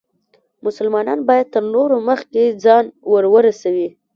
[0.65, 3.89] مسلمان باید تر نورو مخکې ځان ورورسوي.